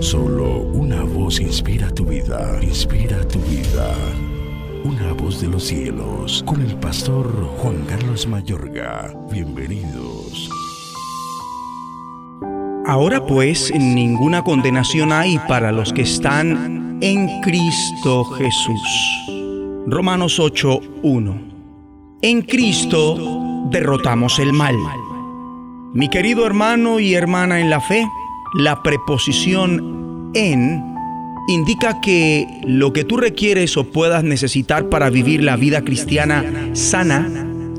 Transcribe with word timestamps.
Solo 0.00 0.60
una 0.60 1.02
voz 1.02 1.40
inspira 1.40 1.90
tu 1.90 2.04
vida, 2.04 2.58
inspira 2.62 3.26
tu 3.28 3.38
vida. 3.40 3.94
Una 4.84 5.12
voz 5.12 5.40
de 5.40 5.48
los 5.48 5.64
cielos, 5.64 6.42
con 6.46 6.60
el 6.60 6.76
pastor 6.76 7.26
Juan 7.58 7.84
Carlos 7.86 8.26
Mayorga. 8.26 9.12
Bienvenidos. 9.30 10.50
Ahora 12.86 13.24
pues 13.24 13.72
ninguna 13.74 14.42
condenación 14.42 15.12
hay 15.12 15.38
para 15.48 15.72
los 15.72 15.92
que 15.92 16.02
están 16.02 16.98
en 17.00 17.40
Cristo 17.42 18.24
Jesús. 18.24 19.26
Romanos 19.86 20.38
8:1. 20.38 21.40
En 22.22 22.42
Cristo 22.42 23.66
derrotamos 23.70 24.38
el 24.38 24.52
mal. 24.52 24.76
Mi 25.94 26.08
querido 26.08 26.46
hermano 26.46 27.00
y 27.00 27.14
hermana 27.14 27.60
en 27.60 27.70
la 27.70 27.80
fe, 27.80 28.06
la 28.54 28.82
preposición 28.82 30.30
en 30.34 30.82
indica 31.48 32.00
que 32.00 32.46
lo 32.64 32.92
que 32.92 33.04
tú 33.04 33.16
requieres 33.16 33.76
o 33.76 33.84
puedas 33.84 34.24
necesitar 34.24 34.88
para 34.88 35.10
vivir 35.10 35.42
la 35.42 35.56
vida 35.56 35.82
cristiana 35.82 36.44
sana, 36.72 37.28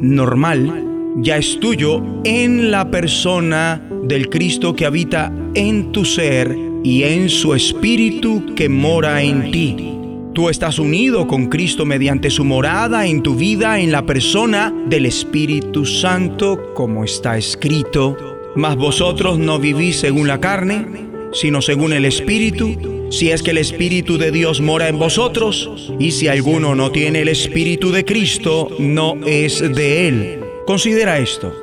normal, 0.00 0.84
ya 1.16 1.36
es 1.36 1.58
tuyo 1.58 2.02
en 2.24 2.70
la 2.70 2.90
persona 2.90 3.82
del 4.04 4.28
Cristo 4.28 4.74
que 4.74 4.86
habita 4.86 5.32
en 5.54 5.90
tu 5.92 6.04
ser 6.04 6.56
y 6.84 7.02
en 7.02 7.28
su 7.28 7.54
espíritu 7.54 8.54
que 8.54 8.68
mora 8.68 9.22
en 9.22 9.50
ti. 9.50 9.92
Tú 10.34 10.50
estás 10.50 10.78
unido 10.78 11.26
con 11.26 11.46
Cristo 11.46 11.86
mediante 11.86 12.28
su 12.28 12.44
morada 12.44 13.06
en 13.06 13.22
tu 13.22 13.34
vida 13.34 13.80
en 13.80 13.90
la 13.90 14.04
persona 14.04 14.72
del 14.86 15.06
Espíritu 15.06 15.86
Santo, 15.86 16.74
como 16.74 17.04
está 17.04 17.38
escrito. 17.38 18.35
Mas 18.56 18.76
vosotros 18.76 19.38
no 19.38 19.58
vivís 19.58 20.00
según 20.00 20.28
la 20.28 20.40
carne, 20.40 20.86
sino 21.32 21.60
según 21.60 21.92
el 21.92 22.04
Espíritu, 22.04 23.08
si 23.10 23.30
es 23.30 23.42
que 23.42 23.50
el 23.50 23.58
Espíritu 23.58 24.18
de 24.18 24.30
Dios 24.30 24.60
mora 24.60 24.88
en 24.88 24.98
vosotros, 24.98 25.92
y 25.98 26.12
si 26.12 26.28
alguno 26.28 26.74
no 26.74 26.90
tiene 26.90 27.20
el 27.20 27.28
Espíritu 27.28 27.92
de 27.92 28.04
Cristo, 28.04 28.68
no 28.78 29.16
es 29.26 29.60
de 29.60 30.08
él. 30.08 30.40
Considera 30.66 31.18
esto, 31.18 31.54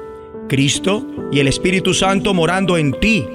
Cristo 0.48 1.06
y 1.32 1.40
el 1.40 1.48
Espíritu 1.48 1.94
Santo 1.94 2.34
morando 2.34 2.78
en 2.78 2.94
ti. 3.00 3.26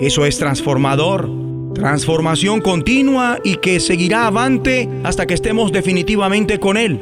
Eso 0.00 0.24
es 0.24 0.38
transformador, 0.38 1.30
transformación 1.74 2.60
continua 2.60 3.38
y 3.44 3.56
que 3.56 3.78
seguirá 3.78 4.26
avante 4.26 4.88
hasta 5.04 5.26
que 5.26 5.34
estemos 5.34 5.70
definitivamente 5.70 6.58
con 6.58 6.76
Él. 6.76 6.98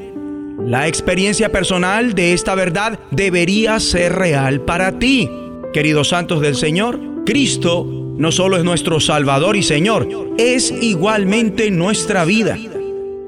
La 0.66 0.88
experiencia 0.88 1.50
personal 1.50 2.14
de 2.14 2.32
esta 2.32 2.54
verdad 2.54 2.98
debería 3.10 3.80
ser 3.80 4.14
real 4.14 4.60
para 4.60 4.98
ti. 4.98 5.30
Queridos 5.72 6.08
santos 6.08 6.40
del 6.40 6.56
Señor, 6.56 6.98
Cristo 7.24 7.86
no 8.16 8.32
solo 8.32 8.56
es 8.56 8.64
nuestro 8.64 8.98
Salvador 8.98 9.56
y 9.56 9.62
Señor, 9.62 10.08
es 10.36 10.74
igualmente 10.82 11.70
nuestra 11.70 12.24
vida. 12.24 12.58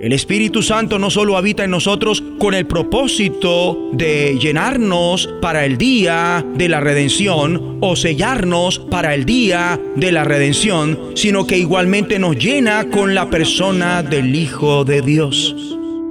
El 0.00 0.12
Espíritu 0.12 0.60
Santo 0.60 0.98
no 0.98 1.08
solo 1.08 1.36
habita 1.36 1.62
en 1.62 1.70
nosotros 1.70 2.20
con 2.40 2.54
el 2.54 2.66
propósito 2.66 3.90
de 3.92 4.36
llenarnos 4.40 5.32
para 5.40 5.64
el 5.64 5.78
día 5.78 6.44
de 6.56 6.68
la 6.68 6.80
redención 6.80 7.78
o 7.80 7.94
sellarnos 7.94 8.80
para 8.80 9.14
el 9.14 9.24
día 9.24 9.80
de 9.94 10.10
la 10.10 10.24
redención, 10.24 11.12
sino 11.14 11.46
que 11.46 11.58
igualmente 11.58 12.18
nos 12.18 12.36
llena 12.36 12.90
con 12.90 13.14
la 13.14 13.30
persona 13.30 14.02
del 14.02 14.34
Hijo 14.34 14.84
de 14.84 15.00
Dios. 15.00 15.54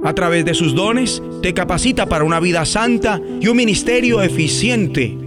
A 0.02 0.14
través 0.14 0.46
de 0.46 0.54
sus 0.54 0.74
dones, 0.74 1.22
te 1.42 1.52
capacita 1.52 2.06
para 2.06 2.24
una 2.24 2.40
vida 2.40 2.64
santa 2.64 3.20
y 3.38 3.48
un 3.48 3.56
ministerio 3.58 4.22
eficiente. 4.22 5.21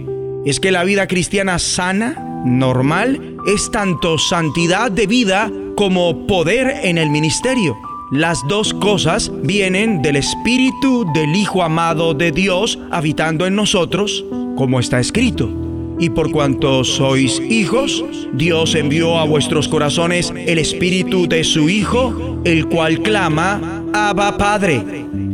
Es 0.46 0.60
que 0.60 0.70
la 0.70 0.84
vida 0.84 1.08
cristiana 1.08 1.58
sana, 1.58 2.42
normal, 2.44 3.36
es 3.48 3.68
tanto 3.72 4.16
santidad 4.16 4.92
de 4.92 5.08
vida 5.08 5.50
como 5.76 6.28
poder 6.28 6.72
en 6.84 6.98
el 6.98 7.10
ministerio. 7.10 7.76
Las 8.12 8.38
dos 8.46 8.72
cosas 8.72 9.32
vienen 9.42 10.02
del 10.02 10.14
Espíritu 10.14 11.04
del 11.12 11.34
Hijo 11.34 11.64
amado 11.64 12.14
de 12.14 12.30
Dios 12.30 12.78
habitando 12.92 13.44
en 13.48 13.56
nosotros, 13.56 14.24
como 14.56 14.78
está 14.78 15.00
escrito. 15.00 15.65
Y 15.98 16.10
por 16.10 16.30
cuanto 16.30 16.84
sois 16.84 17.40
hijos, 17.40 18.04
Dios 18.34 18.74
envió 18.74 19.18
a 19.18 19.24
vuestros 19.24 19.68
corazones 19.68 20.32
el 20.36 20.58
Espíritu 20.58 21.26
de 21.26 21.42
su 21.42 21.68
Hijo, 21.68 22.40
el 22.44 22.66
cual 22.66 23.02
clama, 23.02 23.82
Abba 23.94 24.36
Padre. 24.36 24.82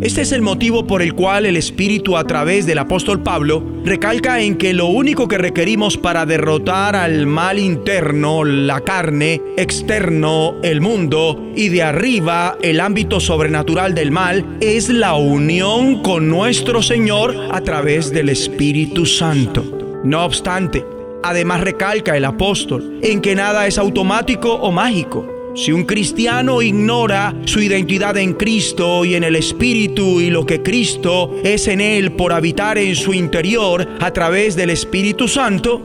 Este 0.03 0.23
es 0.23 0.33
el 0.33 0.43
motivo 0.43 0.87
por 0.87 1.03
el 1.03 1.15
cual 1.15 1.47
el 1.47 1.56
Espíritu 1.56 2.17
a 2.17 2.25
través 2.25 2.67
del 2.67 2.78
apóstol 2.78 3.23
Pablo 3.23 3.62
recalca 3.84 4.41
en 4.41 4.56
que 4.56 4.73
lo 4.73 4.87
único 4.87 5.27
que 5.28 5.39
requerimos 5.39 5.97
para 5.97 6.27
derrotar 6.27 6.94
al 6.94 7.27
mal 7.27 7.59
interno, 7.59 8.44
la 8.44 8.81
carne, 8.81 9.41
externo, 9.56 10.56
el 10.62 10.81
mundo 10.81 11.53
y 11.56 11.69
de 11.69 11.83
arriba 11.83 12.56
el 12.62 12.81
ámbito 12.81 13.21
sobrenatural 13.21 13.94
del 13.94 14.11
mal 14.11 14.44
es 14.61 14.89
la 14.89 15.15
unión 15.15 16.03
con 16.03 16.29
nuestro 16.29 16.83
Señor 16.83 17.34
a 17.50 17.61
través 17.61 18.12
del 18.12 18.29
Espíritu 18.29 19.06
Santo. 19.06 19.81
No 20.04 20.24
obstante, 20.24 20.84
además 21.22 21.60
recalca 21.60 22.16
el 22.16 22.24
apóstol 22.24 22.98
en 23.02 23.20
que 23.20 23.34
nada 23.34 23.66
es 23.66 23.78
automático 23.78 24.54
o 24.54 24.72
mágico 24.72 25.26
si 25.54 25.70
un 25.70 25.84
cristiano 25.84 26.62
ignora 26.62 27.34
su 27.44 27.60
identidad 27.60 28.16
en 28.16 28.32
Cristo 28.34 29.04
y 29.04 29.14
en 29.14 29.24
el 29.24 29.36
Espíritu 29.36 30.20
y 30.20 30.30
lo 30.30 30.46
que 30.46 30.62
Cristo 30.62 31.34
es 31.44 31.68
en 31.68 31.80
él 31.80 32.12
por 32.12 32.32
habitar 32.32 32.78
en 32.78 32.94
su 32.96 33.12
interior 33.12 33.86
a 34.00 34.10
través 34.12 34.56
del 34.56 34.70
Espíritu 34.70 35.28
Santo, 35.28 35.82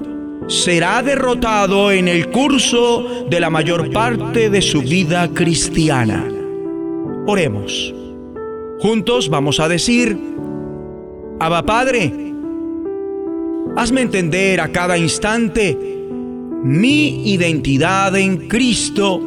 será 0.47 1.03
derrotado 1.03 1.91
en 1.91 2.07
el 2.07 2.29
curso 2.29 3.25
de 3.29 3.39
la 3.41 3.49
mayor 3.49 3.91
parte 3.91 4.49
de 4.49 4.61
su 4.61 4.81
vida 4.81 5.29
cristiana. 5.33 6.25
Oremos. 7.25 7.93
Juntos 8.79 9.27
vamos 9.27 9.59
a 9.59 9.67
decir, 9.67 10.17
Abba 11.39 11.63
Padre, 11.63 12.26
hazme 13.77 14.01
entender 14.01 14.59
a 14.59 14.71
cada 14.71 14.97
instante 14.97 15.77
mi 16.63 17.31
identidad 17.31 18.15
en 18.15 18.47
Cristo 18.47 19.21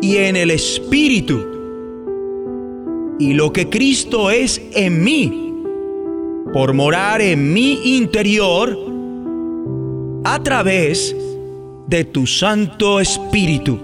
y 0.00 0.16
en 0.16 0.36
el 0.36 0.50
Espíritu. 0.50 1.44
Y 3.18 3.34
lo 3.34 3.52
que 3.52 3.68
Cristo 3.68 4.30
es 4.30 4.60
en 4.72 5.04
mí, 5.04 5.52
por 6.54 6.72
morar 6.72 7.20
en 7.20 7.52
mi 7.52 7.96
interior, 7.96 8.74
a 10.24 10.42
través 10.42 11.14
de 11.88 12.04
tu 12.04 12.26
Santo 12.26 13.00
Espíritu. 13.00 13.78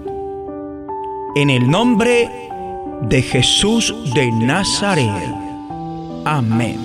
En 1.35 1.51
el 1.51 1.69
nombre 1.69 2.27
de 3.03 3.21
Jesús 3.21 3.93
de 4.15 4.31
Nazaret. 4.31 5.11
Amén. 6.23 6.79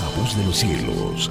La 0.00 0.20
voz 0.20 0.36
de 0.36 0.44
los 0.44 0.56
cielos, 0.56 1.30